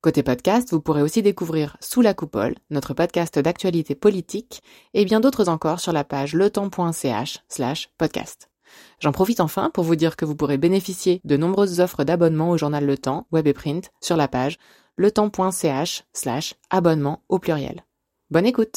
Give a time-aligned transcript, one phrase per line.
[0.00, 4.62] Côté podcast, vous pourrez aussi découvrir Sous la coupole, notre podcast d'actualité politique,
[4.94, 8.48] et bien d'autres encore sur la page letemps.ch slash podcast.
[9.00, 12.56] J'en profite enfin pour vous dire que vous pourrez bénéficier de nombreuses offres d'abonnement au
[12.56, 14.58] journal Le Temps, web et print, sur la page
[14.98, 17.84] letemps.ch slash abonnement au pluriel.
[18.30, 18.76] Bonne écoute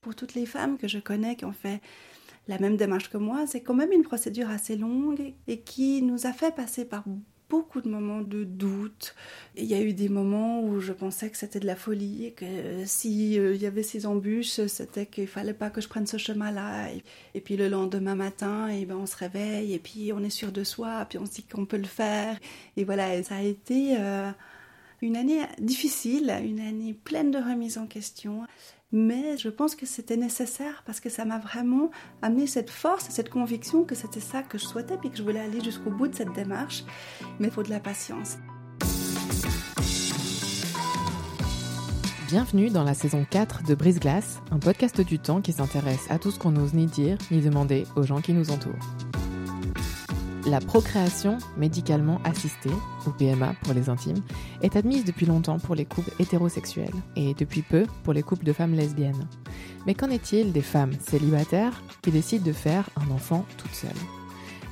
[0.00, 1.80] Pour toutes les femmes que je connais qui ont fait
[2.48, 6.26] la même démarche que moi, c'est quand même une procédure assez longue et qui nous
[6.26, 7.04] a fait passer par
[7.52, 9.14] beaucoup de moments de doute.
[9.56, 12.30] Il y a eu des moments où je pensais que c'était de la folie et
[12.32, 12.46] que
[12.86, 16.88] s'il euh, y avait ces embûches, c'était qu'il fallait pas que je prenne ce chemin-là.
[17.34, 20.50] Et, puis le lendemain matin, et ben on se réveille et puis on est sûr
[20.50, 22.38] de soi, puis on se dit qu'on peut le faire.
[22.78, 24.30] Et voilà, ça a été euh,
[25.02, 28.42] une année difficile, une année pleine de remises en question
[28.94, 33.10] mais je pense que c'était nécessaire parce que ça m'a vraiment amené cette force et
[33.10, 36.08] cette conviction que c'était ça que je souhaitais puis que je voulais aller jusqu'au bout
[36.08, 36.84] de cette démarche.
[37.40, 38.36] Mais il faut de la patience.
[42.28, 46.18] Bienvenue dans la saison 4 de Brise Glace, un podcast du temps qui s'intéresse à
[46.18, 49.11] tout ce qu'on n'ose ni dire ni demander aux gens qui nous entourent.
[50.44, 52.72] La procréation médicalement assistée,
[53.06, 54.22] ou PMA pour les intimes,
[54.60, 58.52] est admise depuis longtemps pour les couples hétérosexuels et depuis peu pour les couples de
[58.52, 59.28] femmes lesbiennes.
[59.86, 63.90] Mais qu'en est-il des femmes célibataires qui décident de faire un enfant toute seule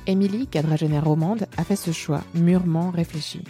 [0.07, 3.43] Émilie, quadragénaire romande, a fait ce choix mûrement réfléchi.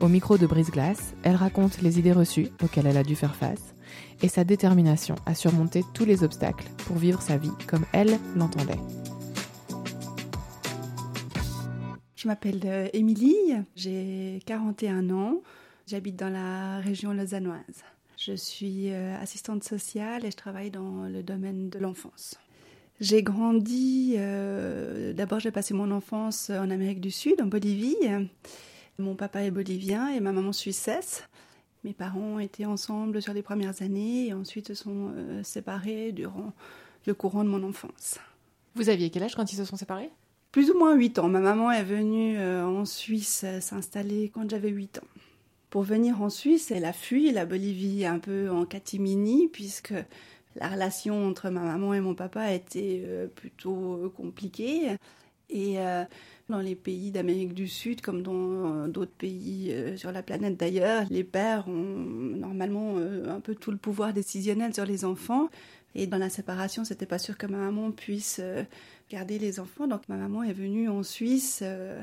[0.00, 3.36] Au micro de Brise Glace, elle raconte les idées reçues auxquelles elle a dû faire
[3.36, 3.74] face
[4.20, 8.80] et sa détermination à surmonter tous les obstacles pour vivre sa vie comme elle l'entendait.
[12.22, 15.42] Je m'appelle euh, Émilie, j'ai 41 ans,
[15.88, 17.82] j'habite dans la région lausannoise.
[18.16, 22.36] Je suis euh, assistante sociale et je travaille dans le domaine de l'enfance.
[23.00, 27.96] J'ai grandi, euh, d'abord j'ai passé mon enfance en Amérique du Sud, en Bolivie.
[29.00, 31.24] Mon papa est bolivien et ma maman suissesse.
[31.82, 35.12] Mes parents étaient ensemble sur les premières années et ensuite se sont
[35.42, 36.52] séparés durant
[37.04, 38.20] le courant de mon enfance.
[38.76, 40.12] Vous aviez quel âge quand ils se sont séparés?
[40.52, 41.28] Plus ou moins 8 ans.
[41.28, 45.08] Ma maman est venue euh, en Suisse euh, s'installer quand j'avais 8 ans.
[45.70, 49.94] Pour venir en Suisse, elle a fui la Bolivie un peu en catimini, puisque
[50.54, 54.90] la relation entre ma maman et mon papa était euh, plutôt compliquée.
[55.54, 55.76] Et
[56.48, 61.24] dans les pays d'Amérique du Sud, comme dans d'autres pays sur la planète d'ailleurs, les
[61.24, 65.50] pères ont normalement un peu tout le pouvoir décisionnel sur les enfants.
[65.94, 68.40] Et dans la séparation, c'était pas sûr que ma maman puisse
[69.12, 69.86] garder les enfants.
[69.86, 72.00] Donc ma maman est venue en Suisse euh,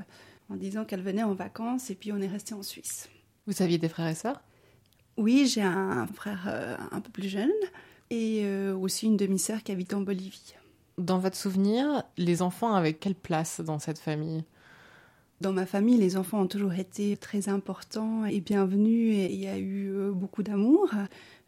[0.50, 3.10] en disant qu'elle venait en vacances et puis on est resté en Suisse.
[3.48, 4.42] Vous aviez des frères et sœurs?
[5.18, 7.50] Oui, j'ai un frère euh, un peu plus jeune
[8.10, 10.54] et euh, aussi une demi-sœur qui habite en Bolivie.
[10.98, 14.44] Dans votre souvenir, les enfants avaient quelle place dans cette famille?
[15.42, 19.48] Dans ma famille, les enfants ont toujours été très importants et bienvenus et il y
[19.48, 20.90] a eu beaucoup d'amour.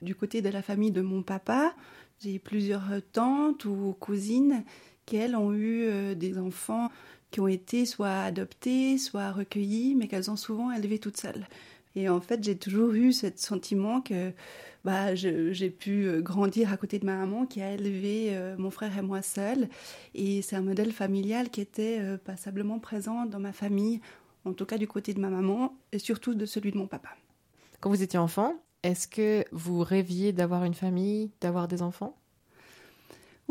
[0.01, 1.75] Du côté de la famille de mon papa,
[2.21, 4.63] j'ai plusieurs tantes ou cousines
[5.05, 6.89] qu'elles ont eu euh, des enfants
[7.31, 11.47] qui ont été soit adoptés, soit recueillis, mais qu'elles ont souvent élevés toutes seules.
[11.95, 14.31] Et en fait, j'ai toujours eu ce sentiment que
[14.85, 18.69] bah, j'ai pu euh, grandir à côté de ma maman qui a élevé euh, mon
[18.69, 19.67] frère et moi seuls.
[20.13, 23.99] Et c'est un modèle familial qui était passablement présent dans ma famille,
[24.45, 27.09] en tout cas du côté de ma maman, et surtout de celui de mon papa.
[27.79, 32.17] Quand vous étiez enfant, est-ce que vous rêviez d'avoir une famille, d'avoir des enfants?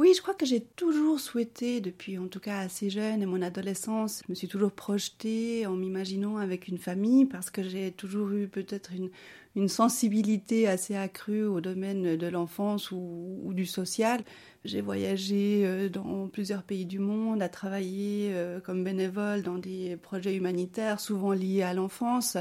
[0.01, 3.43] Oui, je crois que j'ai toujours souhaité, depuis en tout cas assez jeune et mon
[3.43, 8.31] adolescence, je me suis toujours projetée en m'imaginant avec une famille parce que j'ai toujours
[8.31, 9.11] eu peut-être une,
[9.57, 14.23] une, sensibilité assez accrue au domaine de l'enfance ou, du social.
[14.65, 19.99] J'ai voyagé euh, dans plusieurs pays du monde, à travailler euh, comme bénévole dans des
[19.99, 22.39] projets humanitaires souvent liés à l'enfance.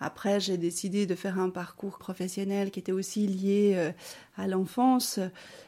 [0.00, 3.90] Après, j'ai décidé de faire un parcours professionnel qui était aussi lié euh,
[4.36, 5.18] à l'enfance,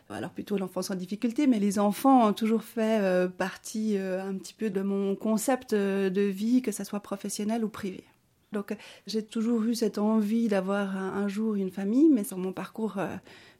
[0.08, 4.34] alors plutôt l'enfance en difficulté, mais les enfants ont toujours fait euh, partie euh, un
[4.34, 8.04] petit peu de mon concept de vie, que ce soit professionnel ou privé.
[8.52, 12.98] Donc j'ai toujours eu cette envie d'avoir un, jour une famille, mais sur mon parcours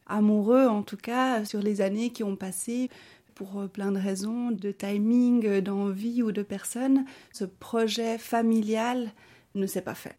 [0.07, 2.91] amoureux, en tout cas, sur les années qui ont passé,
[3.37, 9.13] pour plein de raisons, de timing, d'envie ou de personnes, ce projet familial
[9.55, 10.17] ne s'est pas fait.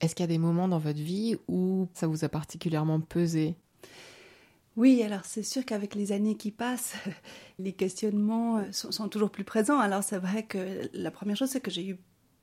[0.00, 3.56] Est-ce qu'il y a des moments dans votre vie où ça vous a particulièrement pesé?
[4.76, 6.94] Oui, alors c'est sûr qu'avec les années qui passent,
[7.58, 9.78] les questionnements sont, sont toujours plus présents.
[9.78, 10.58] Alors c'est vrai que
[10.92, 11.96] la première chose, c'est que j'ai eu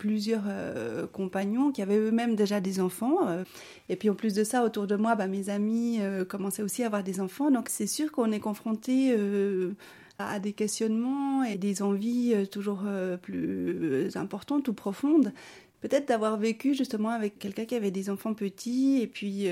[0.03, 3.25] plusieurs euh, compagnons qui avaient eux-mêmes déjà des enfants.
[3.25, 3.45] Euh,
[3.87, 6.83] et puis en plus de ça, autour de moi, bah, mes amis euh, commençaient aussi
[6.83, 7.51] à avoir des enfants.
[7.51, 9.15] Donc c'est sûr qu'on est confronté
[10.19, 12.83] à, des questionnements et des envies toujours
[13.21, 15.31] plus importantes ou profondes.
[15.83, 19.49] Peut-être d'avoir vécu justement avec quelqu'un qui avait des enfants petits et puis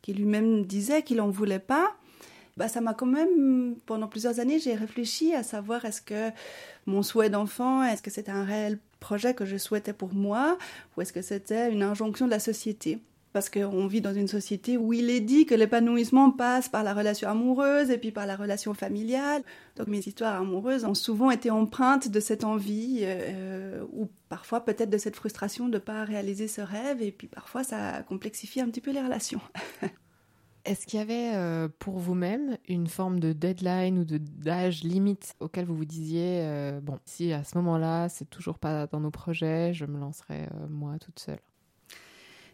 [0.00, 1.96] qui lui-même disait qu'il n'en voulait pas.
[2.56, 6.30] Bah, ça m'a quand même, pendant plusieurs années, j'ai réfléchi à savoir est-ce que
[6.86, 10.56] mon souhait d'enfant, est-ce que c'était un réel projet que je souhaitais pour moi
[10.96, 13.00] ou est-ce que c'était une injonction de la société
[13.36, 16.94] parce qu'on vit dans une société où il est dit que l'épanouissement passe par la
[16.94, 19.42] relation amoureuse et puis par la relation familiale.
[19.76, 24.88] Donc mes histoires amoureuses ont souvent été empreintes de cette envie euh, ou parfois peut-être
[24.88, 28.70] de cette frustration de ne pas réaliser ce rêve et puis parfois ça complexifie un
[28.70, 29.42] petit peu les relations.
[30.64, 35.34] Est-ce qu'il y avait euh, pour vous-même une forme de deadline ou de d'âge limite
[35.40, 39.10] auquel vous vous disiez euh, bon si à ce moment-là c'est toujours pas dans nos
[39.10, 41.38] projets, je me lancerai euh, moi toute seule?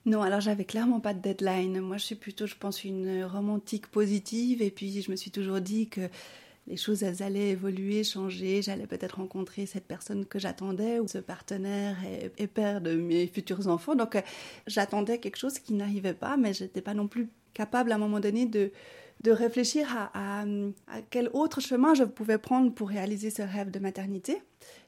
[0.04, 1.80] Non, alors j'avais clairement pas de deadline.
[1.80, 4.60] Moi, je suis plutôt, je pense, une romantique positive.
[4.60, 6.08] Et puis, je me suis toujours dit que
[6.66, 8.62] les choses, elles allaient évoluer, changer.
[8.62, 11.96] J'allais peut-être rencontrer cette personne que j'attendais ou ce partenaire
[12.36, 13.94] et, père de mes futurs enfants.
[13.94, 14.20] Donc,
[14.66, 17.98] j'attendais quelque chose qui n'arrivait pas, mais je n'étais pas non plus capable à un
[17.98, 18.72] moment donné de,
[19.22, 20.44] de réfléchir à,
[21.10, 24.42] quel autre chemin je pouvais prendre pour réaliser ce rêve de maternité.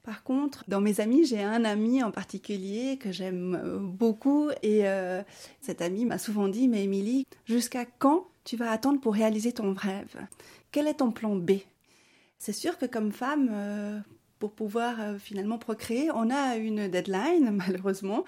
[0.05, 4.87] Par contre, dans mes amis, j'ai un ami en particulier que j'aime euh, beaucoup et
[4.87, 5.23] euh,
[5.63, 9.73] cet ami m'a souvent dit, mais Émilie, jusqu'à quand tu vas attendre pour réaliser ton
[9.73, 10.17] rêve?
[10.73, 11.53] Quel est ton plan B?
[12.39, 13.99] C'est sûr que comme femme, euh,
[14.39, 18.25] pour pouvoir finalement procréer, on a une deadline, malheureusement,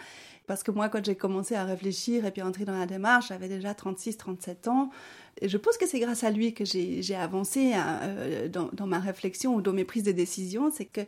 [0.47, 3.49] parce que moi, quand j'ai commencé à réfléchir et puis entrer dans la démarche, j'avais
[3.49, 4.91] déjà 36, 37 ans.
[5.41, 9.01] Et je pense que c'est grâce à lui que j'ai avancé hein, euh, dans, ma
[9.01, 10.71] réflexion ou dans mes prises de décision.
[10.71, 11.03] C'est que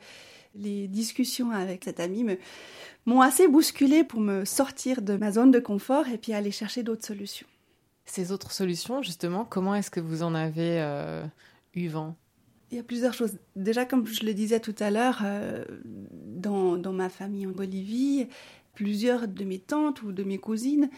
[0.58, 2.24] les discussions avec cet ami
[3.06, 6.82] m'ont assez bousculé pour me sortir de ma zone de confort et puis aller chercher
[6.82, 7.46] d'autres solutions.
[8.04, 11.24] Ces autres solutions, justement, comment est-ce que vous en avez euh,
[11.74, 12.16] eu vent?
[12.70, 13.38] Il y a plusieurs choses.
[13.56, 18.26] Déjà, comme je le disais tout à l'heure, euh, dans, dans, ma famille en Bolivie,
[18.74, 20.90] plusieurs de mes tantes ou de mes cousines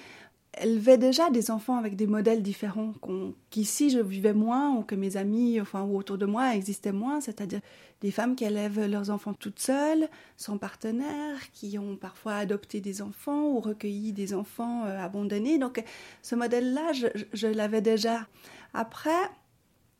[0.58, 2.92] élevaient déjà des enfants avec des modèles différents
[3.50, 7.20] qu'ici je vivais moins ou que mes amis enfin ou autour de moi existaient moins.
[7.20, 7.60] C'est-à-dire
[8.00, 13.02] des femmes qui élèvent leurs enfants toutes seules sans partenaire qui ont parfois adopté des
[13.02, 15.58] enfants ou recueilli des enfants euh, abandonnés.
[15.58, 15.82] Donc
[16.22, 18.26] ce modèle là je l'avais déjà.
[18.72, 19.30] Après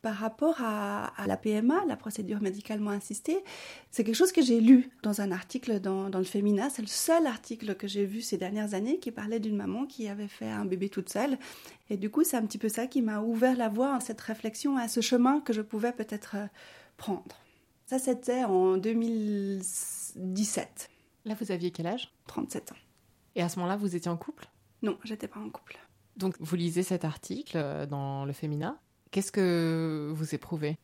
[0.02, 3.44] par rapport à, la PMA, la procédure médicalement assistée,
[3.90, 6.70] c'est quelque chose que j'ai lu dans un article dans, le Féminin.
[6.70, 10.08] C'est le seul article que j'ai vu ces dernières années qui parlait d'une maman qui
[10.08, 11.36] avait fait un bébé toute seule.
[11.90, 14.20] Et du coup, c'est un petit peu ça qui m'a ouvert la voie à cette
[14.20, 16.46] réflexion, à ce chemin que je pouvais peut-être euh,
[16.96, 17.36] prendre.
[17.86, 20.88] Ça, c'était en 2017.
[21.26, 22.10] Là, vous aviez quel âge?
[22.26, 22.76] 37 ans.
[23.34, 24.48] Et à ce moment-là, vous étiez en couple?
[24.82, 25.78] Non, j'étais pas en couple.
[26.16, 28.78] Donc, vous lisez cet article euh, dans le Féminin
[29.10, 30.76] Qu'est-ce que vous éprouvez?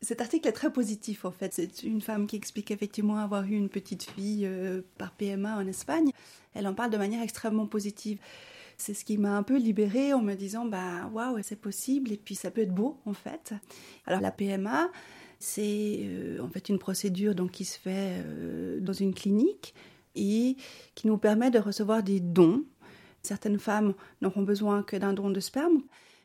[0.00, 1.54] Cet article est très positif en fait.
[1.54, 5.66] C'est une femme qui explique effectivement avoir eu une petite fille euh, par PMA en
[5.66, 6.10] Espagne.
[6.52, 8.18] Elle en parle de manière extrêmement positive.
[8.76, 12.16] C'est ce qui m'a un peu libérée en me disant bah waouh c'est possible et
[12.16, 13.54] puis ça peut être beau en fait.
[14.06, 14.90] Alors la PMA
[15.38, 19.74] c'est euh, en fait une procédure donc qui se fait euh, dans une clinique
[20.16, 20.56] et
[20.94, 22.64] qui nous permet de recevoir des dons.
[23.22, 25.80] Certaines femmes n'auront besoin que d'un don de sperme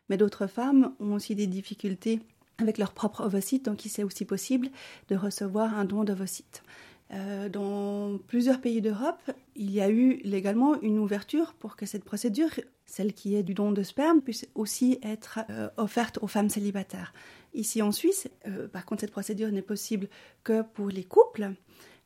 [0.09, 2.19] mais d'autres femmes ont aussi des difficultés
[2.57, 4.69] avec leur propre ovocyte, donc il c'est aussi possible
[5.09, 6.63] de recevoir un don d'ovocyte.
[7.11, 12.03] Euh, dans plusieurs pays d'Europe, il y a eu légalement une ouverture pour que cette
[12.03, 12.51] procédure,
[12.85, 17.13] celle qui est du don de sperme, puisse aussi être euh, offerte aux femmes célibataires.
[17.53, 20.07] Ici en Suisse, euh, par contre, cette procédure n'est possible
[20.43, 21.53] que pour les couples.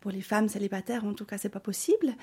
[0.03, 2.13] Pour les femmes célibataires, en tout cas, c'est pas possible.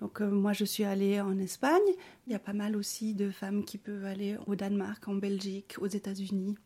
[0.00, 1.78] Donc, euh, moi, je suis allée en Espagne.
[2.26, 5.76] Il y a pas mal aussi de femmes qui peuvent aller au Danemark, en Belgique,
[5.80, 6.56] aux États-Unis,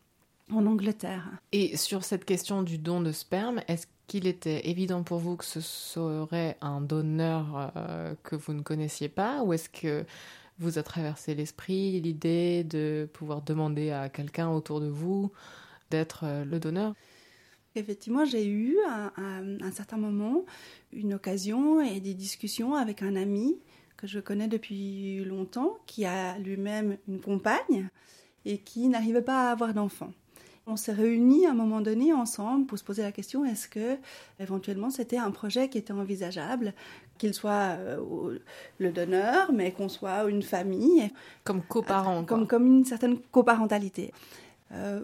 [0.51, 1.29] en Angleterre.
[1.51, 5.45] Et sur cette question du don de sperme, est-ce qu'il était évident pour vous que
[5.45, 9.43] ce serait un donneur euh, que vous ne connaissiez pas?
[9.43, 10.03] Ou est-ce que
[10.57, 15.31] vous a traversé l'esprit l'idée de pouvoir demander à quelqu'un autour de vous
[15.91, 16.95] d'être euh, le donneur?
[17.75, 20.45] Effectivement, j'ai eu à, un certain moment
[20.91, 23.57] une occasion et des discussions avec un ami
[23.97, 27.89] que je connais depuis longtemps, qui a lui-même une compagne
[28.45, 30.11] et qui n'arrivait pas à avoir d'enfant.
[30.65, 33.97] On s'est réunis à un moment donné ensemble pour se poser la question est-ce que
[34.39, 36.73] éventuellement c'était un projet qui était envisageable,
[37.17, 38.39] qu'il soit euh,
[38.77, 41.09] le donneur, mais qu'on soit une famille.
[41.43, 42.23] Comme coparent.
[42.23, 44.13] Comme, comme une certaine coparentalité.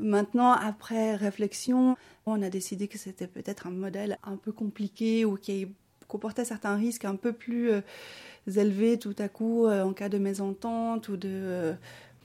[0.02, 1.96] Maintenant, après réflexion,
[2.26, 5.68] on a décidé que c'était peut-être un modèle un peu compliqué ou qui
[6.08, 7.72] comportait certains risques un peu plus
[8.48, 11.76] élevés tout à coup en cas de mésentente ou de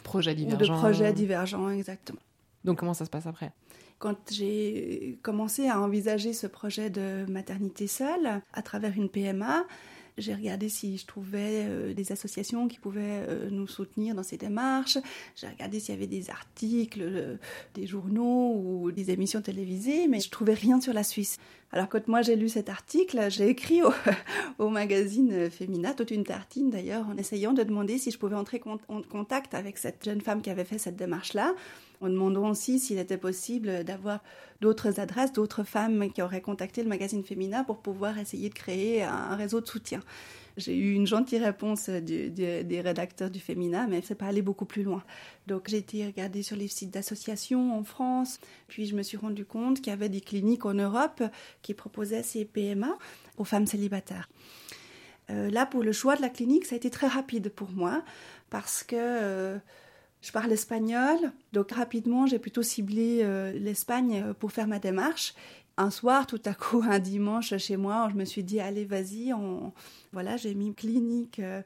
[0.03, 0.75] projets divergents.
[0.75, 2.21] de projets divergents, exactement.
[2.65, 3.53] Donc comment ça se passe après?
[3.99, 9.65] Quand j'ai commencé à envisager ce projet de maternité seule à travers une PMA,
[10.17, 14.37] j'ai regardé si je trouvais euh, des associations qui pouvaient euh, nous soutenir dans ces
[14.37, 14.99] démarches.
[15.35, 17.37] J'ai regardé s'il y avait des articles, euh,
[17.75, 21.39] des journaux ou des émissions télévisées, mais je trouvais rien sur la Suisse.
[21.75, 23.81] Alors quand moi j'ai lu cet article, j'ai écrit
[24.61, 28.63] au, magazine Femina, toute une tartine d'ailleurs, en essayant de demander si je pouvais entrer
[28.87, 31.53] en contact avec cette jeune femme qui avait fait cette démarche-là
[32.01, 34.21] en demandant aussi s'il était possible d'avoir
[34.61, 39.03] d'autres adresses, d'autres femmes qui auraient contacté le magazine Femina pour pouvoir essayer de créer
[39.03, 39.99] un réseau de soutien.
[40.57, 44.85] J'ai eu une gentille réponse des rédacteurs du Femina, mais c'est pas allé beaucoup plus
[44.85, 45.03] loin.
[45.47, 49.45] Donc j'ai été regarder sur les sites d'associations en France, puis je me suis rendu
[49.45, 51.23] compte qu'il y avait des cliniques en Europe
[51.63, 52.97] qui proposaient ces PMA
[53.37, 54.29] aux femmes célibataires.
[55.31, 58.03] Euh, là, pour le choix de la clinique, ça a été très rapide pour moi
[58.51, 59.59] parce que euh,
[60.21, 61.17] je parle espagnol,
[61.53, 65.35] donc rapidement j'ai plutôt ciblé euh, l'Espagne pour faire ma démarche.
[65.77, 69.33] Un soir, tout à coup, un dimanche chez moi, je me suis dit allez vas-y,
[70.13, 71.63] voilà j'ai mis une clinique euh,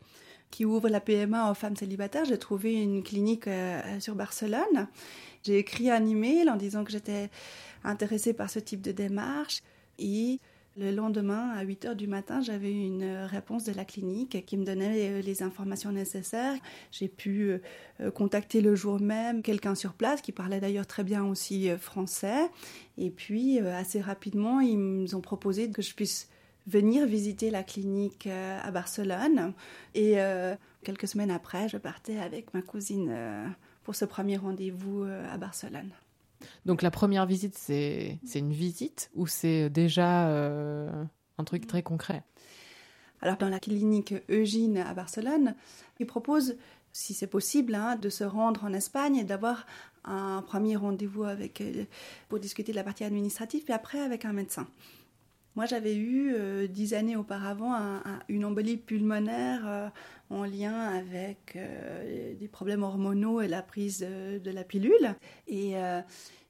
[0.51, 2.25] qui ouvre la PMA aux femmes célibataires.
[2.25, 3.49] J'ai trouvé une clinique
[4.01, 4.89] sur Barcelone.
[5.43, 7.31] J'ai écrit un email en disant que j'étais
[7.85, 9.61] intéressée par ce type de démarche
[10.79, 14.65] le lendemain, à 8 heures du matin, j'avais une réponse de la clinique qui me
[14.65, 16.55] donnait euh, les informations nécessaires.
[16.93, 17.59] J'ai pu
[18.01, 21.79] euh, contacter le jour même quelqu'un sur place qui parlait d'ailleurs très bien aussi euh,
[21.79, 22.49] français.
[22.97, 26.29] Et puis, assez rapidement, ils nous ont proposé que je puisse
[26.67, 29.53] venir visiter la clinique à Barcelone.
[29.95, 30.17] Et
[30.83, 33.15] quelques semaines après, je partais avec ma cousine
[33.85, 35.93] pour ce premier rendez-vous à Barcelone.
[36.65, 41.05] Donc la première visite, c'est une visite ou c'est déjà euh,
[41.39, 42.23] un truc très concret?
[43.21, 45.55] Alors dans la clinique Eugène à Barcelone,
[45.99, 46.57] ils proposent,
[46.93, 49.67] si c'est possible, hein, de se rendre en Espagne et d'avoir
[50.05, 51.85] un premier rendez-vous avec euh,
[52.29, 54.67] pour discuter de la partie administrative, puis après avec un médecin.
[55.57, 57.75] Moi, j'avais eu euh, dix années auparavant
[58.29, 59.91] une embolie pulmonaire
[60.31, 61.59] en lien avec
[62.39, 65.15] des problèmes hormonaux et la prise de la pilule.
[65.49, 65.75] Et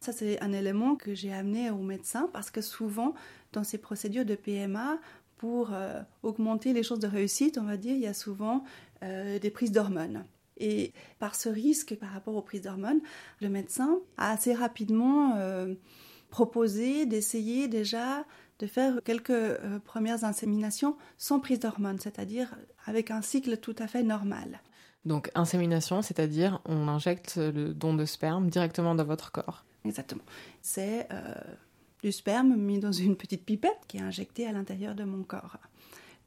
[0.01, 3.15] ça, c'est un élément que j'ai amené au médecin parce que souvent,
[3.53, 4.99] dans ces procédures de PMA,
[5.39, 8.65] pour euh, augmenter les chances de réussite, on va dire, il y a souvent
[9.03, 10.25] euh, des prises d'hormones.
[10.59, 13.01] Et par ce risque par rapport aux prises d'hormones,
[13.41, 15.75] le médecin a assez rapidement euh,
[16.31, 18.27] proposé d'essayer déjà
[18.59, 22.55] de faire quelques premières inséminations sans prise d'hormones, c'est-à-dire
[22.87, 24.61] avec un cycle tout à fait normal.
[25.05, 29.65] Donc insémination, c'est-à-dire on injecte le don de sperme directement dans votre corps.
[29.85, 30.23] Exactement.
[30.61, 31.35] C'est euh,
[32.03, 35.57] du sperme mis dans une petite pipette qui est injectée à l'intérieur de mon corps.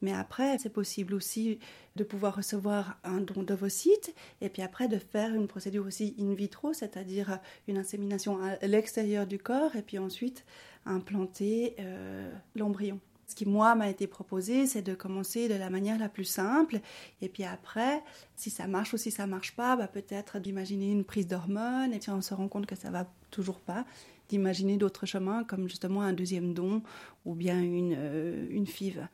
[0.02, 1.60] Mais après, c'est possible aussi
[1.96, 6.34] de pouvoir recevoir un don d'ovocytes et puis après de faire une procédure aussi in
[6.34, 10.44] vitro, c'est-à-dire une insémination à l'extérieur du corps et puis ensuite
[10.86, 13.00] implanter euh, l'embryon.
[13.28, 16.82] Ce qui, moi, m'a été proposé, c'est de commencer de la manière la plus simple.
[17.22, 18.04] Et puis après,
[18.36, 21.94] si ça marche ou si ça marche pas, bah, peut-être d'imaginer une prise d'hormones.
[21.94, 23.86] Et si on se rend compte que ça va toujours pas,
[24.28, 26.82] d'imaginer d'autres chemins, comme justement un deuxième don
[27.24, 29.08] ou bien une, euh, une FIV.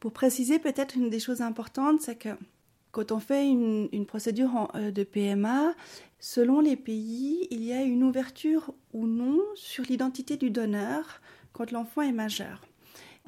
[0.00, 2.36] Pour préciser, peut-être une des choses importantes, c'est que
[2.92, 5.74] quand on fait une, procédure euh, de PMA,
[6.18, 11.20] selon les pays, il y a une ouverture ou non sur l'identité du donneur
[11.52, 12.62] quand l'enfant est majeur.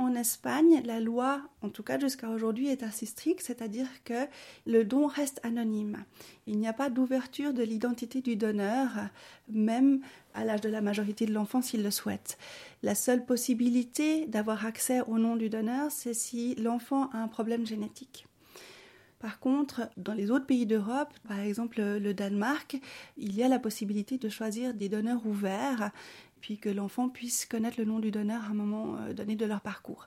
[0.01, 4.27] En Espagne, la loi, en tout cas jusqu'à aujourd'hui, est assez stricte, c'est-à-dire que
[4.65, 6.05] le don reste anonyme.
[6.47, 8.89] Il n'y a pas d'ouverture de l'identité du donneur,
[9.51, 10.01] même
[10.33, 12.39] à l'âge de la majorité de l'enfant s'il le souhaite.
[12.83, 17.67] La seule possibilité d'avoir accès au nom du donneur, c'est si l'enfant a un problème
[17.67, 18.27] génétique.
[19.21, 22.79] Par contre, dans les autres pays d'Europe, par exemple le Danemark,
[23.17, 25.93] il y a la possibilité de choisir des donneurs ouverts
[26.41, 29.45] puis que l'enfant puisse connaître le nom du donneur à un moment euh, donné de
[29.45, 30.07] leur parcours.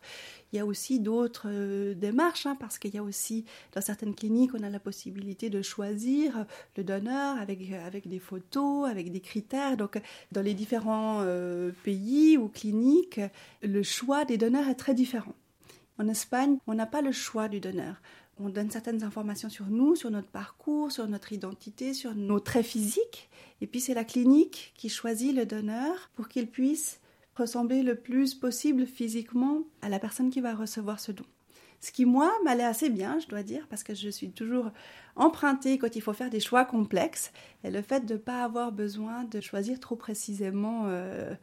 [0.51, 4.15] Il y a aussi d'autres euh, démarches, hein, parce qu'il y a aussi, dans certaines
[4.15, 6.46] cliniques, on a la possibilité de choisir
[6.77, 9.77] le donneur avec, avec des photos, avec des critères.
[9.77, 10.01] Donc,
[10.32, 13.22] dans les différents euh, pays ou cliniques,
[13.62, 15.36] le choix des donneurs est très différent.
[16.00, 18.01] En Espagne, on n'a pas le choix du donneur.
[18.40, 22.66] On donne certaines informations sur nous, sur notre parcours, sur notre identité, sur nos traits
[22.66, 23.30] physiques.
[23.62, 27.00] Et puis c'est la clinique qui choisit le donneur pour qu'il puisse
[27.36, 31.25] ressembler le plus possible physiquement à la personne qui va recevoir ce don.
[31.84, 34.72] Ce qui, moi, m'allait assez bien, je dois dire, parce que je suis toujours
[35.18, 37.34] empruntée quand il faut faire des choix complexes.
[37.66, 41.36] Et le fait de ne pas avoir besoin de choisir trop précisément euh,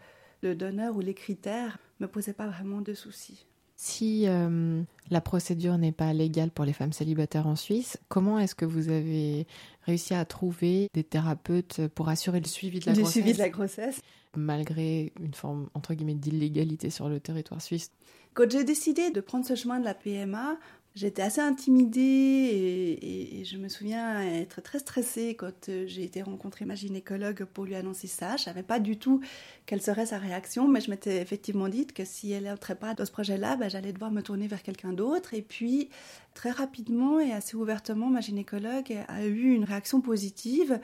[0.43, 3.47] le donneur ou les critères me posait pas vraiment de soucis.
[3.83, 8.55] Si euh, la procédure n'est pas légale pour les femmes célibataires en Suisse, comment est-ce
[8.55, 9.47] que vous avez
[9.87, 13.49] réussi à trouver des thérapeutes pour assurer le suivi de la grossesse suivi de la
[13.49, 14.03] grossesse.
[14.37, 17.91] Malgré une forme, entre guillemets, d'illégalité sur le territoire suisse?
[18.35, 20.59] Quand j'ai décidé de prendre ce chemin de la PMA,
[20.97, 26.65] J'étais assez intimidée et, je me souviens être très stressée quand euh, j'ai été rencontrer
[26.65, 28.37] ma gynécologue pour lui annoncer ça.
[28.37, 29.21] Je savais pas du tout
[29.67, 33.07] quelle serait sa réaction, mais je m'étais effectivement dit que si elle n'entrait pas dans
[33.07, 35.33] ce projet-là, ben, j'allais devoir me tourner vers quelqu'un d'autre.
[35.33, 35.91] Et puis,
[36.35, 40.81] très rapidement et assez ouvertement, ma gynécologue a eu une réaction positive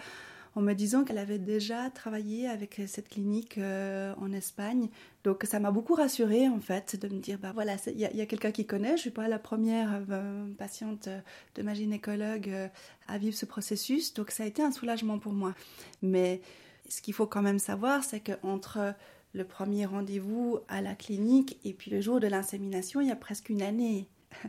[0.56, 4.88] en me disant qu'elle avait déjà travaillé avec cette clinique euh, en Espagne.
[5.22, 8.26] Donc ça m'a beaucoup rassurée en fait de me dire bah voilà il y a,
[8.26, 8.96] quelqu'un qui connaît.
[8.96, 11.10] Je suis pas la première euh, patiente
[11.56, 12.68] de ma gynécologue euh,
[13.06, 14.14] à vivre ce processus.
[14.14, 15.54] Donc ça a été un soulagement pour moi.
[16.00, 16.40] Mais
[16.88, 18.94] ce qu'il faut quand même savoir, c'est qu'entre
[19.34, 23.16] le premier rendez-vous à la clinique et puis le jour de l'insémination, il y a
[23.16, 24.08] presque une année.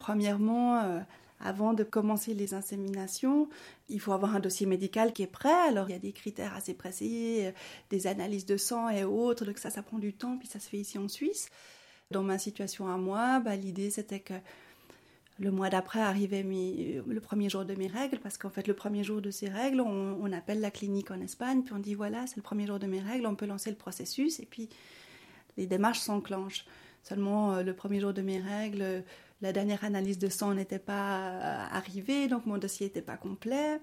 [0.00, 1.04] Premièrement,
[1.40, 3.48] avant de commencer les inséminations,
[3.88, 5.68] il faut avoir un dossier médical qui est prêt.
[5.68, 7.52] Alors, il y a des critères assez précis, euh,
[7.90, 9.44] des analyses de sang et autres.
[9.44, 11.50] Donc, ça, ça prend du temps, puis ça se fait ici en Suisse.
[12.10, 14.34] Dans ma situation à moi, bah, l'idée, c'était que
[15.38, 18.74] le mois d'après arrivait euh, le premier jour de mes règles, parce qu'en fait, le
[18.74, 22.26] premier jour de ces règles, on, appelle la clinique en Espagne, puis on dit voilà,
[22.26, 24.68] c'est le premier jour de mes règles, on peut lancer le processus, et puis
[25.56, 26.66] les démarches s'enclenchent.
[27.02, 29.04] Seulement, euh, le premier jour de mes règles,
[29.42, 33.80] la dernière analyse de sang n'était pas euh, arrivée, donc mon dossier n'était pas complet.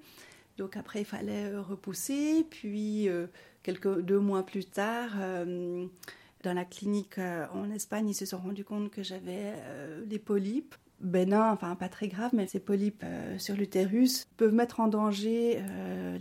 [0.58, 2.46] Donc après, il fallait euh, repousser.
[2.50, 3.28] Puis, euh,
[3.62, 5.12] quelques deux mois plus tard,
[6.44, 9.54] dans la clinique en Espagne, ils se sont rendus compte que j'avais
[10.06, 13.06] des polypes bénins, enfin pas très graves, mais ces polypes
[13.38, 15.62] sur l'utérus peuvent mettre en danger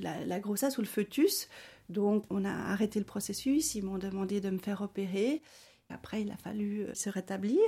[0.00, 1.48] la, la, grossesse ou le fœtus.
[1.88, 5.42] Donc on a arrêté le processus, ils m'ont demandé de me faire opérer.
[5.90, 7.58] Après, il a fallu se rétablir.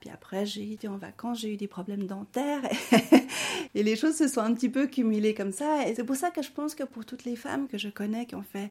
[0.00, 2.62] Puis après, j'ai été en vacances, j'ai eu des problèmes dentaires
[3.74, 5.88] et les choses se sont un petit peu cumulées comme ça.
[5.88, 8.26] Et c'est pour ça que je pense que pour toutes les femmes que je connais
[8.26, 8.70] qui ont fait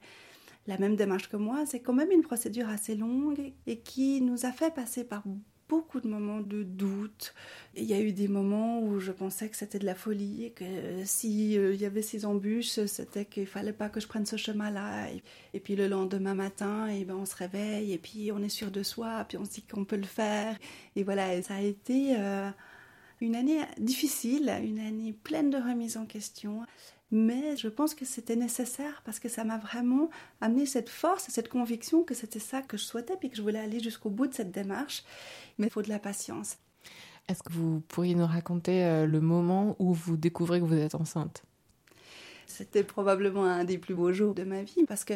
[0.68, 4.46] la même démarche que moi, c'est quand même une procédure assez longue et qui nous
[4.46, 5.24] a fait passer par
[5.70, 7.34] beaucoup de moments de doute.
[7.76, 10.52] Il y a eu des moments où je pensais que c'était de la folie et
[10.52, 10.66] que
[11.04, 15.08] s'il euh, y avait ces embûches, c'était qu'il fallait pas que je prenne ce chemin-là.
[15.54, 18.50] Et, puis le lendemain matin, et eh ben on se réveille et puis on est
[18.50, 20.58] sûr de soi, puis on se dit qu'on peut le faire.
[20.96, 22.50] Et voilà, ça a été euh,
[23.22, 26.62] une année difficile, une année pleine de remises en question
[27.12, 30.10] mais je pense que c'était nécessaire parce que ça m'a vraiment
[30.42, 33.60] amené cette force, cette conviction que c'était ça que je souhaitais puis que je voulais
[33.60, 35.04] aller jusqu'au bout de cette démarche.
[35.58, 36.58] Mais il faut de la patience.
[37.28, 40.96] Est-ce que vous pourriez nous raconter euh, le moment où vous découvrez que vous êtes
[40.96, 41.44] enceinte?
[42.46, 45.14] C'était probablement un des plus beaux jours de ma vie parce que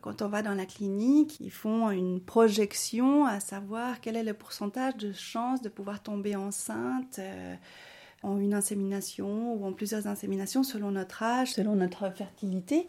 [0.00, 4.34] quand on va dans la clinique, ils font une projection à savoir quel est le
[4.34, 7.18] pourcentage de chance de pouvoir tomber enceinte.
[7.18, 7.54] Euh,
[8.22, 12.86] en une insémination ou en plusieurs inséminations selon notre âge, selon notre fertilité.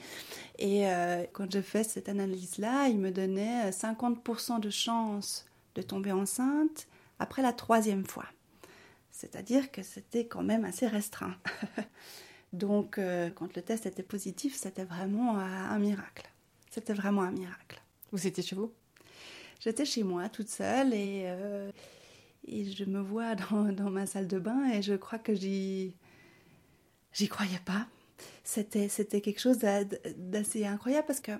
[0.59, 6.11] Et euh, quand je fais cette analyse-là, il me donnait 50% de chance de tomber
[6.11, 6.87] enceinte
[7.19, 8.25] après la troisième fois.
[9.11, 11.35] C'est-à-dire que c'était quand même assez restreint.
[12.53, 16.29] Donc euh, quand le test était positif, c'était vraiment un miracle.
[16.69, 17.81] C'était vraiment un miracle.
[18.11, 18.71] Vous étiez chez vous?
[19.59, 21.23] J'étais chez moi toute seule et...
[21.25, 21.71] Euh,
[22.47, 23.35] et je me vois
[23.75, 25.95] dans, ma salle de bain et je crois que j'y
[27.13, 27.87] j'y croyais pas.
[28.43, 29.59] C'était c'était quelque chose
[30.17, 31.31] d'assez incroyable parce que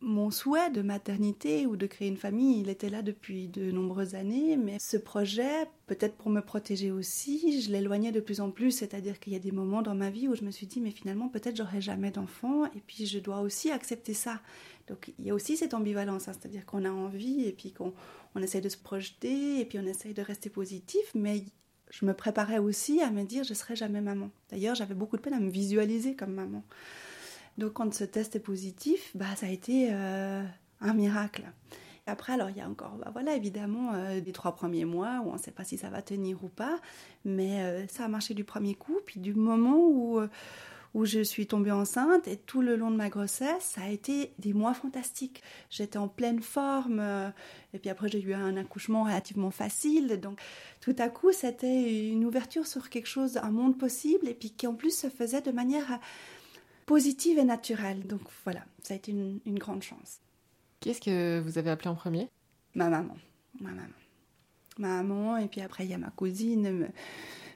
[0.00, 4.14] mon souhait de maternité ou de créer une famille, il était là depuis de nombreuses
[4.14, 8.72] années, mais ce projet, peut-être pour me protéger aussi, je l'éloignais de plus en plus,
[8.72, 10.90] c'est-à-dire qu'il y a des moments dans ma vie où je me suis dit, mais
[10.90, 14.40] finalement, peut-être j'aurai jamais d'enfant, et puis je dois aussi accepter ça.
[14.86, 17.94] Donc il y a aussi cette ambivalence, hein, c'est-à-dire qu'on a envie, et puis qu'on
[18.36, 21.42] on essaye de se projeter, et puis on essaye de rester positif, mais
[21.90, 24.30] je me préparais aussi à me dire, je serai jamais maman.
[24.50, 26.62] D'ailleurs, j'avais beaucoup de peine à me visualiser comme maman.
[27.56, 30.42] Donc quand ce test est positif, bah, ça a été euh,
[30.82, 31.44] un miracle.
[32.06, 35.30] Après, alors il y a encore, bah, voilà, évidemment, euh, les trois premiers mois où
[35.30, 36.78] on ne sait pas si ça va tenir ou pas,
[37.24, 38.98] mais euh, ça a marché du premier coup.
[39.06, 40.20] Puis du moment où,
[40.96, 44.32] où je suis tombée enceinte et tout le long de ma grossesse, ça a été
[44.38, 45.42] des mois fantastiques.
[45.68, 47.02] J'étais en pleine forme
[47.74, 50.18] et puis après j'ai eu un accouchement relativement facile.
[50.18, 50.40] Donc
[50.80, 54.66] tout à coup, c'était une ouverture sur quelque chose, un monde possible et puis qui
[54.66, 56.00] en plus se faisait de manière
[56.86, 58.06] positive et naturelle.
[58.06, 60.20] Donc voilà, ça a été une, grande chance.
[60.80, 62.30] Qui est-ce que vous avez appelé en premier?
[62.74, 63.18] Ma maman.
[63.60, 63.88] Ma maman.
[64.78, 66.88] ma maman, et puis après il y a ma cousine,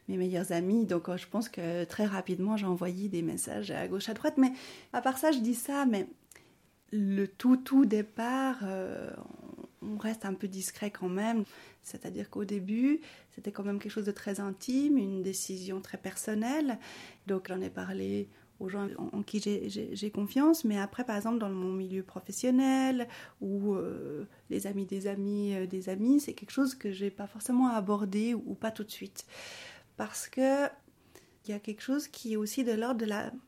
[0.09, 0.87] mes meilleurs amis.
[0.87, 4.35] Donc je pense que très rapidement j'ai envoyé des messages à gauche, à droite.
[4.37, 4.53] Mais
[4.93, 6.07] à part ça, je dis ça, mais
[6.93, 8.65] le tout, tout départ,
[9.83, 11.45] on reste un peu discret quand même.
[11.83, 16.79] C'est-à-dire qu'au début, c'était quand même quelque chose de très intime, une décision très personnelle.
[17.27, 18.29] Donc j'en ai parlé
[18.61, 23.09] aux gens en, qui j'ai confiance, mais après, par exemple, dans mon milieu professionnel
[23.41, 27.11] ou euh, les amis des amis euh, des amis, c'est quelque chose que je n'ai
[27.11, 29.25] pas forcément abordé ou, pas tout de suite.
[30.01, 30.67] Parce que
[31.45, 33.05] il y a quelque chose qui est aussi de l'ordre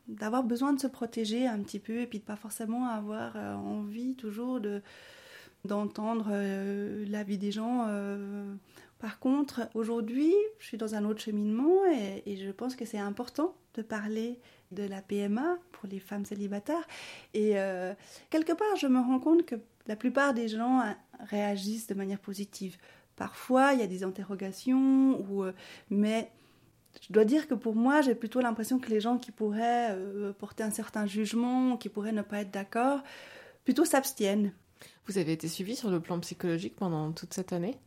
[0.07, 3.55] d'avoir besoin de se protéger un petit peu et puis de pas forcément avoir euh,
[3.55, 4.83] envie toujours de
[5.65, 6.29] d'entendre
[7.09, 7.87] la vie des gens.
[9.03, 11.85] Par contre, aujourd'hui, je suis dans un autre cheminement
[12.25, 14.39] et, je pense que c'est important de parler
[14.71, 16.87] de la PMA pour les femmes célibataires.
[17.33, 17.93] Et euh,
[18.29, 19.55] quelque part, je me rends compte que
[19.87, 20.91] la plupart des gens euh,
[21.29, 22.77] réagissent de manière positive.
[23.17, 25.51] Parfois, il y a des interrogations, ou, euh,
[25.89, 26.31] mais
[27.01, 29.97] je dois dire que pour moi, j'ai plutôt l'impression que les gens qui pourraient
[30.39, 33.01] porter un certain jugement, qui pourraient ne pas être d'accord,
[33.65, 34.53] plutôt s'abstiennent.
[35.07, 37.77] Vous avez été suivi sur le plan psychologique pendant toute cette année?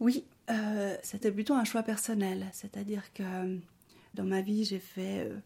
[0.00, 0.24] Oui,
[1.02, 2.46] c'était plutôt un choix personnel.
[2.52, 3.58] C'est-à-dire que
[4.14, 5.36] dans ma vie, j'ai fait euh,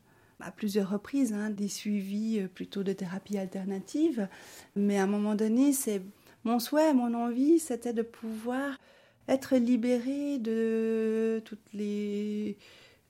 [0.41, 4.29] à plusieurs reprises hein, des suivis euh, plutôt de thérapie alternative.
[4.77, 6.03] Mais à un moment donné, c'est
[6.45, 8.79] mon souhait, mon envie, c'était de pouvoir
[9.29, 12.57] être libérée de toutes les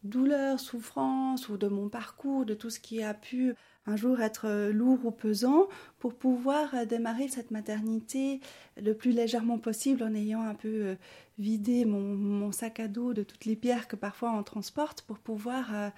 [0.05, 3.55] douleurs, souffrances ou de mon parcours, de tout ce qui a pu
[3.87, 8.41] un jour être euh, lourd ou pesant pour pouvoir euh, démarrer cette maternité
[8.81, 10.95] le plus légèrement possible en ayant un peu euh,
[11.39, 15.93] vidé mon, sac à dos de toutes les pierres que parfois on transporte pour pouvoir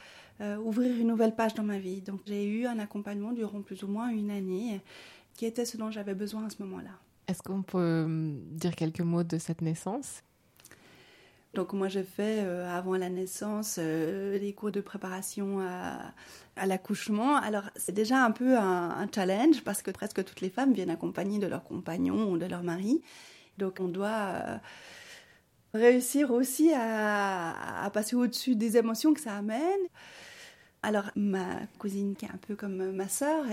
[0.64, 2.00] ouvrir une nouvelle page dans ma vie.
[2.00, 4.80] Donc j'ai eu un accompagnement durant plus ou moins une année
[5.34, 6.92] qui était ce dont j'avais besoin à ce moment-là.
[7.26, 8.06] Est-ce qu'on peut
[8.50, 10.22] dire quelques mots de cette naissance?
[11.54, 17.36] Donc moi j'ai fait euh, avant la naissance euh, les cours de préparation à, l'accouchement.
[17.36, 21.38] Alors c'est déjà un peu un, challenge parce que presque toutes les femmes viennent accompagnées
[21.38, 23.02] de leur compagnon ou de leur mari.
[23.58, 24.56] Donc on doit euh,
[25.74, 29.80] réussir aussi à, passer au-dessus des émotions que ça amène.
[30.84, 33.44] Alors ma cousine qui est un peu comme ma sœur,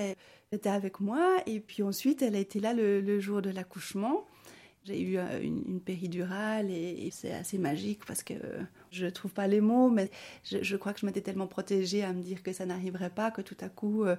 [0.51, 4.25] était avec moi et puis ensuite elle a été là le jour de l'accouchement.
[4.83, 8.33] J'ai eu euh, une, péridurale et, c'est assez magique parce que
[8.89, 10.09] je ne trouve pas les mots, mais
[10.43, 13.41] je, crois que je m'étais tellement protégée à me dire que ça n'arriverait pas que
[13.41, 14.15] tout à coup euh,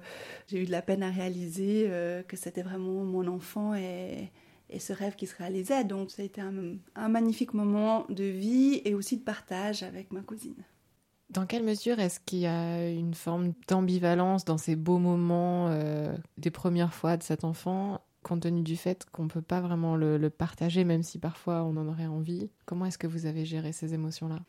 [0.47, 4.31] j'ai eu de la peine à réaliser euh, que c'était vraiment mon enfant et,
[4.79, 5.83] ce rêve qui se réalisait.
[5.83, 10.21] Donc ça a été un, magnifique moment de vie et aussi de partage avec ma
[10.21, 10.63] cousine.
[11.33, 15.75] Dans quelle mesure est-ce qu'il y a une forme d'ambivalence dans ces beaux moments
[16.37, 19.95] des premières fois de cet enfant compte tenu du fait qu'on ne peut pas vraiment
[19.95, 22.49] le, partager, même si parfois on en aurait envie?
[22.65, 24.39] Comment est-ce que vous avez géré ces émotions-là?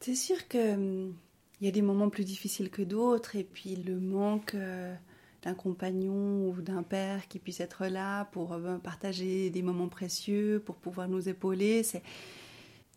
[0.00, 1.14] C'est sûr qu'il hum,
[1.60, 4.94] y a des moments plus difficiles que d'autres, et puis le manque euh,
[5.42, 10.62] d'un compagnon ou d'un père qui puisse être là pour euh, partager des moments précieux,
[10.64, 12.02] pour pouvoir nous épauler, c'est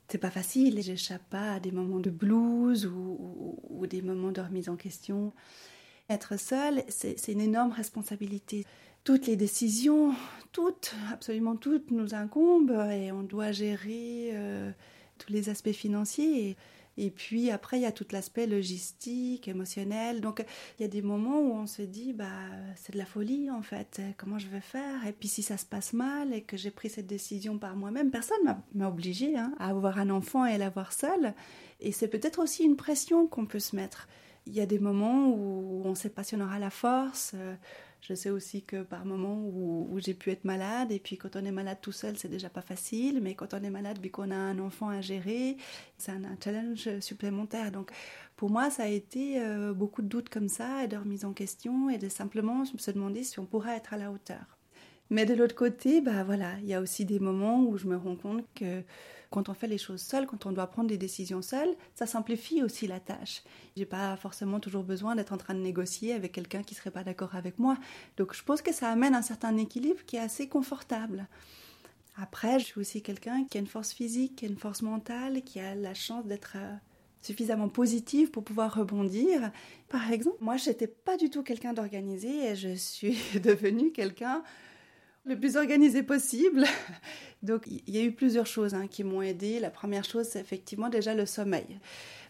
[0.07, 0.81] c'est pas facile.
[0.81, 5.33] J'échappe pas à des moments de blues ou, des moments de remise en question.
[6.09, 8.65] Être seule, c'est une énorme responsabilité
[9.05, 10.15] toutes les décisions,
[10.51, 14.71] toutes, absolument toutes, nous incombent et on doit gérer euh,
[15.19, 16.57] tous les aspects financiers.
[17.10, 20.21] Puis après, il y a tout l'aspect logistique, émotionnel.
[20.21, 20.43] Donc
[20.79, 22.25] il y a des moments où on se dit, bah,
[22.75, 25.05] c'est de la folie en fait, comment je vais faire?
[25.05, 28.12] Et puis si ça se passe mal et que j'ai pris cette décision par moi-même,
[28.12, 28.38] personne
[28.73, 31.34] m'a obligée hein, à avoir un enfant et l'avoir seul.
[31.81, 34.08] Et c'est peut-être aussi une pression qu'on peut se mettre.
[34.47, 37.34] Il y a des moments où on sait pas si on aura la force.
[38.07, 41.43] Je sais aussi que par moments où, j'ai pu être malade, et puis quand on
[41.43, 44.29] est malade tout seul, c'est déjà pas facile, mais quand on est malade, vu qu'on
[44.29, 45.57] a un enfant à gérer,
[45.97, 47.71] c'est un, challenge supplémentaire.
[47.71, 47.91] Donc
[48.35, 51.33] pour moi, ça a été euh, beaucoup de doutes comme ça, et de remise en
[51.33, 54.55] question, et de simplement se demander si on pourrait être à la hauteur.
[55.09, 57.95] Mais de l'autre côté, bah voilà, il y a aussi des moments où je me
[57.97, 58.83] rends compte que
[59.35, 62.63] quand on fait les choses seul, quand on doit prendre des décisions seul, ça simplifie
[62.63, 63.43] aussi la tâche.
[63.75, 67.03] J'ai pas forcément toujours besoin d'être en train de négocier avec quelqu'un qui serait pas
[67.03, 67.77] d'accord avec moi.
[68.15, 71.27] Donc je pense que ça amène un certain équilibre qui est assez confortable.
[72.15, 75.41] Après, je suis aussi quelqu'un qui a une force physique, qui a une force mentale,
[75.43, 76.73] qui a la chance d'être euh,
[77.21, 79.51] suffisamment positive pour pouvoir rebondir.
[79.89, 84.43] Par exemple, moi, je n'étais pas du tout quelqu'un d'organisé et je suis devenue quelqu'un
[85.25, 86.65] le plus organisé possible.
[87.43, 89.59] Donc il y a eu plusieurs choses hein, qui m'ont aidé.
[89.59, 91.79] La première chose, c'est effectivement déjà le sommeil.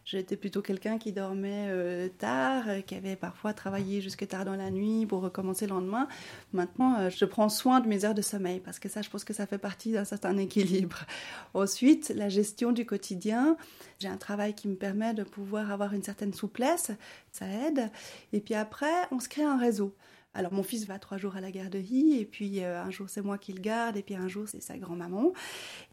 [0.05, 4.55] J'étais plutôt quelqu'un qui dormait euh, tard, euh, qui avait parfois travaillé jusque tard dans
[4.55, 6.07] la nuit pour recommencer le lendemain.
[6.53, 9.23] Maintenant, euh, je prends soin de mes heures de sommeil parce que ça, je pense
[9.23, 10.99] que ça fait partie d'un certain équilibre.
[11.55, 13.57] Ensuite, la gestion du quotidien.
[13.97, 16.91] J'ai un travail qui me permet de pouvoir avoir une certaine souplesse,
[17.31, 17.89] ça aide.
[18.31, 19.95] Et puis après, on se crée un réseau.
[20.35, 23.21] Alors mon fils va trois jours à la garderie et puis euh, un jour c'est
[23.21, 25.31] moi qui le garde et puis un jour c'est sa grand-maman.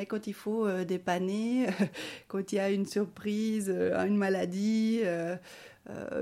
[0.01, 1.69] Et quand il faut euh, dépanner,
[2.29, 5.03] quand il y a une surprise, euh, une maladie,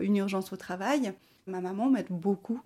[0.00, 1.12] une urgence au travail,
[1.46, 2.60] ma maman m'aide beaucoup.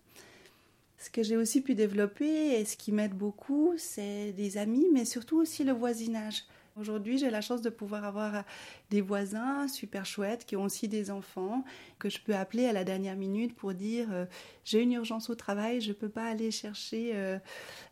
[0.99, 5.05] Ce que j'ai aussi pu développer et ce qui m'aide beaucoup, c'est des amis, mais
[5.05, 6.45] surtout aussi le voisinage.
[6.77, 8.43] Aujourd'hui, j'ai la chance de pouvoir avoir
[8.91, 11.65] des voisins super chouettes qui ont aussi des enfants
[12.01, 14.27] que je peux appeler à la dernière minute pour dire euh,
[14.65, 17.39] j'ai une urgence au travail, je ne peux pas aller chercher euh,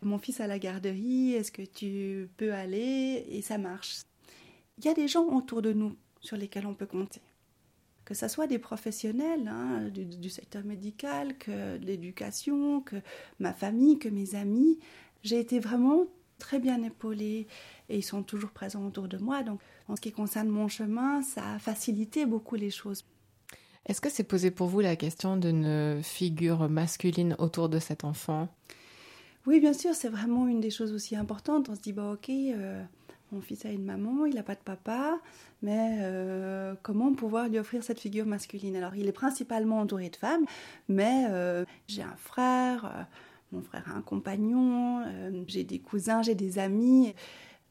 [0.02, 3.24] mon fils à la garderie, est-ce que tu peux aller?
[3.28, 4.00] Et ça marche.
[4.78, 7.20] Il y a des gens autour de nous sur lesquels on peut compter.
[8.04, 12.96] Que ce soit des professionnels hein, du, du secteur médical, que l'éducation, que
[13.38, 14.80] ma famille, que mes amis.
[15.22, 16.06] J'ai été vraiment
[16.42, 17.46] très bien épaulée
[17.88, 19.44] et ils sont toujours présents autour de moi.
[19.44, 23.04] Donc, en ce qui concerne mon chemin, ça a facilité beaucoup les choses.
[23.86, 28.48] Est-ce que c'est posé pour vous la question d'une figure masculine autour de cet enfant?
[29.46, 31.68] Oui, bien sûr, c'est vraiment une des choses aussi importantes.
[31.68, 32.82] On se dit, bah ok, euh,
[33.32, 35.18] mon fils a une maman, il n'a pas de papa,
[35.62, 38.76] mais euh, comment pouvoir lui offrir cette figure masculine?
[38.76, 40.44] Alors, il est principalement entouré de femmes,
[40.88, 43.06] mais euh, j'ai un frère,
[43.52, 45.04] mon frère a un compagnon,
[45.46, 47.14] j'ai des cousins, j'ai des amis.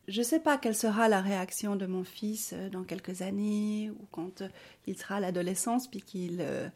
[0.08, 3.91] Je ne sais pas quelle sera la réaction de mon fils euh, dans quelques années
[3.91, 4.50] ou quand euh,
[4.88, 6.67] il sera à l'adolescence, puis qu'il euh,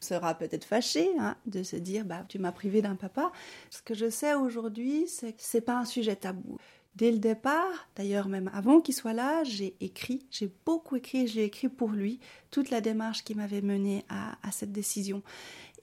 [0.00, 3.32] sera peut-être fâché hein, de se dire bah tu m'as privé d'un papa.
[3.70, 6.58] Ce que je sais aujourd'hui, c'est que c'est pas un sujet tabou.
[6.96, 11.44] Dès le départ, d'ailleurs même avant qu'il soit là, j'ai écrit, j'ai beaucoup écrit, j'ai
[11.44, 12.20] écrit pour lui
[12.52, 15.22] toute la démarche qui m'avait mené à, cette décision.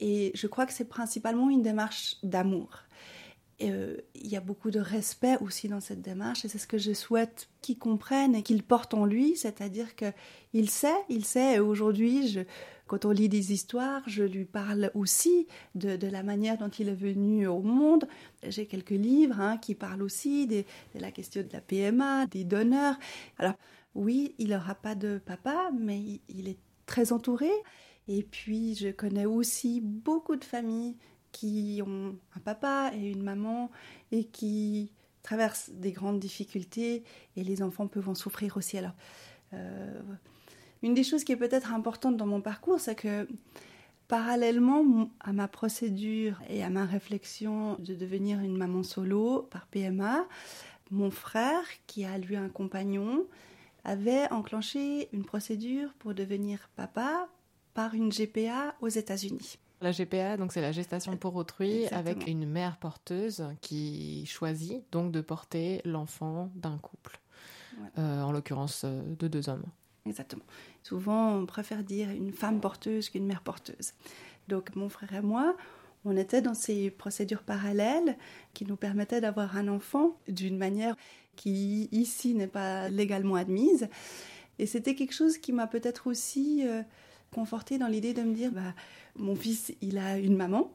[0.00, 2.78] Et je crois que c'est principalement une démarche d'amour.
[3.60, 6.78] Euh, il y a beaucoup de respect aussi dans cette démarche et c'est ce que
[6.78, 10.12] je souhaite qu'il comprenne et qu'il porte en lui, c'est-à-dire que
[10.54, 11.56] il sait, il sait.
[11.56, 12.38] Et aujourd'hui,
[12.92, 16.94] quand on lit des histoires, je lui parle aussi de, la manière dont il est
[16.94, 18.06] venu au monde.
[18.46, 20.62] J'ai quelques livres hein, qui parlent aussi de
[20.96, 22.96] la question de la PMA, des donneurs.
[23.38, 23.54] Alors
[23.94, 27.50] oui, il n'aura pas de papa, mais il est très entouré.
[28.08, 30.98] Et puis, je connais aussi beaucoup de familles
[31.30, 33.70] qui ont un papa et une maman
[34.10, 37.04] et qui traversent des grandes difficultés
[37.36, 38.76] et les enfants peuvent en souffrir aussi.
[38.76, 38.96] Alors,
[39.54, 39.98] euh,
[40.82, 43.28] une des choses qui est peut-être importante dans mon parcours, c'est que
[44.08, 50.26] parallèlement à ma procédure et à ma réflexion de devenir une maman solo par PMA,
[50.90, 53.24] mon frère, qui a lui un compagnon,
[53.84, 57.28] avait enclenché une procédure pour devenir papa
[57.74, 59.58] par une GPA aux États-Unis.
[59.80, 65.10] La GPA, donc c'est la gestation pour autrui avec une mère porteuse qui choisit donc
[65.10, 67.18] de porter l'enfant d'un couple,
[67.98, 69.64] euh, en l'occurrence euh, de deux hommes.
[70.06, 70.44] Exactement.
[70.82, 73.92] Souvent, on préfère dire une femme porteuse qu'une mère porteuse.
[74.48, 75.56] Donc mon frère et moi,
[76.04, 78.16] on était dans ces procédures parallèles
[78.54, 80.96] qui nous permettaient d'avoir un enfant d'une manière
[81.36, 83.88] qui ici n'est pas légalement admise.
[84.58, 86.82] Et c'était quelque chose qui m'a peut-être aussi euh,
[87.32, 88.74] confortée dans l'idée de me dire, bah,
[89.16, 90.72] mon fils, il a une maman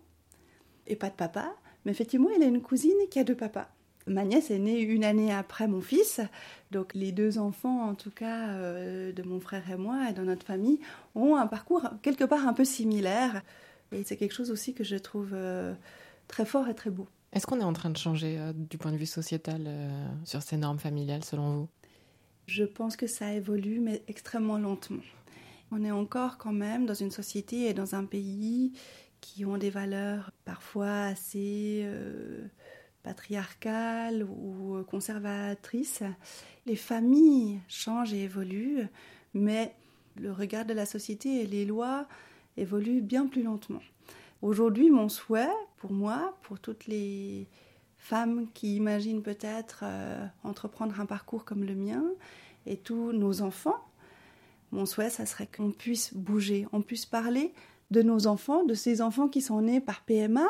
[0.88, 1.54] et pas de papa,
[1.86, 3.70] mais effectivement, il a une cousine qui a deux papas.
[4.08, 6.22] Ma nièce est née une année après mon fils,
[6.72, 10.24] donc les deux enfants, en tout cas, euh, de mon frère et moi, et dans
[10.24, 10.80] notre famille,
[11.14, 13.42] ont un parcours quelque part un peu similaire.
[13.92, 15.74] Et c'est quelque chose aussi que je trouve euh,
[16.30, 17.08] très fort et très beau.
[17.34, 19.70] Est-ce qu'on est en train de changer euh, du point de vue sociétal
[20.24, 21.68] sur ces normes familiales, selon vous?
[22.46, 25.04] Je pense que ça évolue, mais extrêmement lentement.
[25.72, 28.72] On est encore quand même dans une société et dans un pays
[29.20, 31.86] qui ont des valeurs parfois assez
[32.98, 36.04] euh, patriarcales ou conservatrices.
[36.66, 38.88] Les familles changent et évoluent,
[39.34, 39.74] mais
[40.20, 42.08] le regard de la société et les lois
[42.58, 43.82] évoluent bien plus lentement.
[44.42, 47.48] Aujourd'hui, mon souhait, pour moi, pour toutes les
[47.98, 52.04] femmes qui imaginent peut-être euh, entreprendre un parcours comme le mien,
[52.66, 53.84] et tous nos enfants,
[54.72, 57.54] mon souhait, ça serait qu'on puisse bouger, on puisse parler
[57.92, 60.48] de nos enfants, de ces enfants qui sont nés par PMA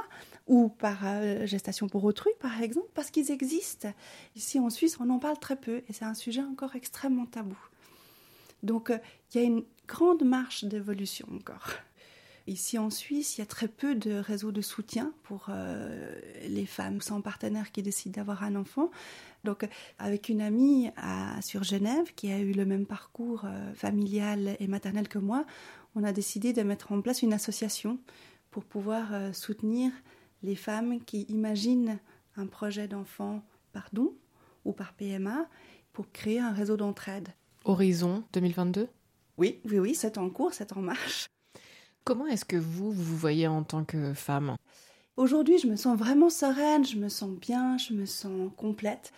[0.47, 3.93] ou par euh, gestation pour autrui, par exemple, parce qu'ils existent.
[4.35, 7.57] Ici en Suisse, on en parle très peu et c'est un sujet encore extrêmement tabou.
[8.63, 8.97] Donc euh,
[9.33, 11.69] il y a une grande marche d'évolution encore.
[12.47, 16.65] Ici en Suisse, il y a très peu de réseaux de soutien pour euh, les
[16.65, 18.89] femmes sans partenaire qui décident d'avoir un enfant.
[19.43, 19.67] Donc,
[19.99, 20.89] avec une amie
[21.41, 23.45] sur Genève qui a eu le même parcours
[23.75, 25.45] familial et maternel que moi,
[25.97, 27.97] on a décidé de mettre en place une association
[28.51, 29.91] pour pouvoir euh, soutenir
[30.43, 31.97] les femmes qui imaginent
[32.35, 33.41] un projet d'enfant
[33.73, 34.13] par don
[34.63, 35.47] ou par PMA
[35.93, 37.29] pour créer un réseau d'entraide.
[37.65, 38.87] Horizon 2022
[39.39, 41.25] Oui, oui, oui, c'est en cours, c'est en marche.
[42.03, 44.55] Comment est-ce que vous, vous vous voyez en tant que femme?
[45.17, 49.11] Aujourd'hui, je me sens vraiment sereine, je me sens bien, je me sens complète.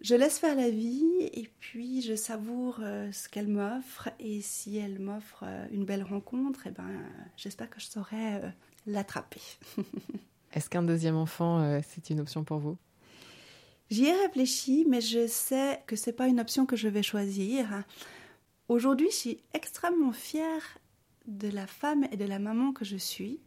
[0.00, 4.08] Je laisse faire la vie et puis je savoure euh, ce qu'elle m'offre.
[4.20, 6.88] Et si elle m'offre euh, une belle rencontre, eh ben,
[7.36, 8.48] j'espère que je saurai euh,
[8.86, 9.40] l'attraper.
[10.52, 12.78] Est-ce qu'un deuxième enfant, c'est une option pour vous?
[13.90, 17.84] J'y ai réfléchi, mais je sais que c'est pas une option que je vais choisir.
[18.68, 20.78] Aujourd'hui, je suis extrêmement fière
[21.26, 23.40] de la femme et de la maman que je suis.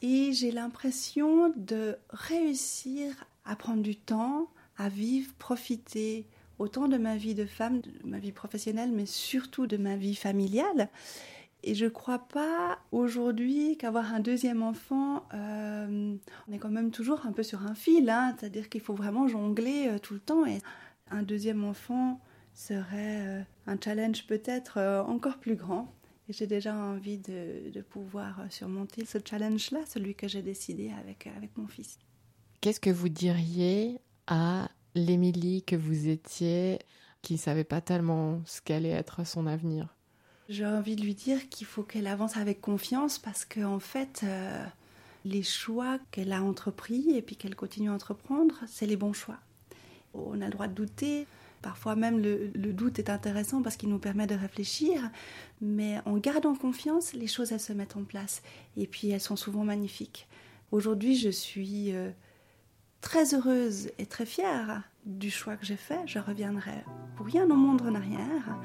[0.00, 6.26] Et j'ai l'impression de réussir à prendre du temps, à vivre, profiter
[6.58, 10.14] autant de ma vie de femme, de ma vie professionnelle, mais surtout de ma vie
[10.14, 10.88] familiale.
[11.62, 16.16] Et je ne crois pas aujourd'hui qu'avoir un deuxième enfant, euh,
[16.48, 19.26] on est quand même toujours un peu sur un fil, hein, c'est-à-dire qu'il faut vraiment
[19.26, 20.46] jongler euh, tout le temps.
[20.46, 20.60] Et
[21.10, 22.20] un deuxième enfant
[22.54, 25.92] serait euh, un challenge peut-être encore plus grand.
[26.28, 31.28] Et j'ai déjà envie de, de, pouvoir surmonter ce challenge-là, celui que j'ai décidé avec,
[31.36, 31.98] avec mon fils.
[32.60, 36.78] Qu'est-ce que vous diriez à l'Émilie que vous étiez,
[37.22, 39.94] qui ne savait pas tellement ce qu'allait être son avenir
[40.48, 44.22] J'ai envie de lui dire qu'il faut qu'elle avance avec confiance parce qu'en en fait,
[44.24, 44.64] euh,
[45.24, 49.38] les choix qu'elle a entrepris et puis qu'elle continue à entreprendre, c'est les bons choix.
[50.14, 51.26] On a le droit de douter,
[51.66, 55.10] Parfois même le, doute est intéressant parce qu'il nous permet de réfléchir,
[55.60, 58.42] mais en gardant confiance, les choses elles se mettent en place
[58.76, 60.28] et puis elles sont souvent magnifiques.
[60.70, 62.10] Aujourd'hui, je suis euh,
[63.06, 66.00] très heureuse et très fière du choix que j'ai fait.
[66.06, 66.82] Je reviendrai
[67.14, 68.58] pour rien au monde en arrière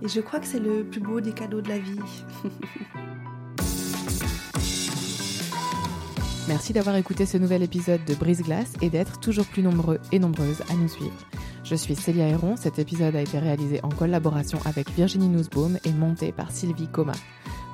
[0.00, 1.98] et je crois que c'est le plus beau des cadeaux de la vie.
[6.46, 10.20] Merci d'avoir écouté ce nouvel épisode de Brise Glace et d'être toujours plus nombreux et
[10.20, 11.26] nombreuses à nous suivre.
[11.64, 12.54] Je suis Célia Héron.
[12.56, 17.14] Cet épisode a été réalisé en collaboration avec Virginie Nussbaum et monté par Sylvie Coma.